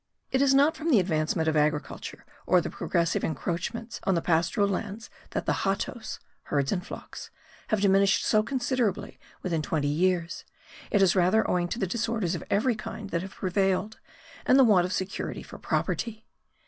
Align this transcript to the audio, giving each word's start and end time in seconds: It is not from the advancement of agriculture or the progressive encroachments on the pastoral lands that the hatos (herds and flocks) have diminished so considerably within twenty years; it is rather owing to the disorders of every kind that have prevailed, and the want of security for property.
It 0.31 0.41
is 0.41 0.55
not 0.55 0.75
from 0.75 0.89
the 0.89 0.99
advancement 0.99 1.47
of 1.47 1.55
agriculture 1.55 2.25
or 2.47 2.59
the 2.59 2.71
progressive 2.71 3.23
encroachments 3.23 3.99
on 4.03 4.15
the 4.15 4.21
pastoral 4.23 4.67
lands 4.67 5.11
that 5.29 5.45
the 5.45 5.53
hatos 5.61 6.17
(herds 6.45 6.71
and 6.71 6.83
flocks) 6.83 7.29
have 7.67 7.81
diminished 7.81 8.25
so 8.25 8.41
considerably 8.41 9.19
within 9.43 9.61
twenty 9.61 9.87
years; 9.89 10.43
it 10.89 11.03
is 11.03 11.15
rather 11.15 11.47
owing 11.47 11.67
to 11.67 11.77
the 11.77 11.85
disorders 11.85 12.33
of 12.33 12.43
every 12.49 12.73
kind 12.73 13.11
that 13.11 13.21
have 13.21 13.35
prevailed, 13.35 13.99
and 14.47 14.57
the 14.57 14.63
want 14.63 14.85
of 14.85 14.91
security 14.91 15.43
for 15.43 15.59
property. 15.59 16.25